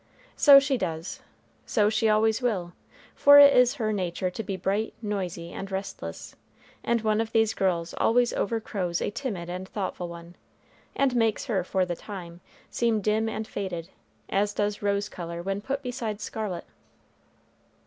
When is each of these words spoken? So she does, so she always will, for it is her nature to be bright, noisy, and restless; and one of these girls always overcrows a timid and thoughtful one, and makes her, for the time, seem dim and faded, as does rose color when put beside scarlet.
So 0.35 0.59
she 0.59 0.79
does, 0.79 1.19
so 1.67 1.87
she 1.87 2.09
always 2.09 2.41
will, 2.41 2.73
for 3.13 3.37
it 3.37 3.55
is 3.55 3.75
her 3.75 3.93
nature 3.93 4.31
to 4.31 4.41
be 4.41 4.57
bright, 4.57 4.95
noisy, 4.99 5.51
and 5.51 5.69
restless; 5.71 6.35
and 6.83 7.01
one 7.01 7.21
of 7.21 7.31
these 7.33 7.53
girls 7.53 7.93
always 7.99 8.33
overcrows 8.33 8.99
a 8.99 9.11
timid 9.11 9.47
and 9.47 9.69
thoughtful 9.69 10.07
one, 10.07 10.33
and 10.95 11.15
makes 11.15 11.45
her, 11.45 11.63
for 11.63 11.85
the 11.85 11.95
time, 11.95 12.41
seem 12.71 12.99
dim 12.99 13.29
and 13.29 13.47
faded, 13.47 13.89
as 14.27 14.55
does 14.55 14.81
rose 14.81 15.07
color 15.07 15.43
when 15.43 15.61
put 15.61 15.83
beside 15.83 16.19
scarlet. 16.19 16.65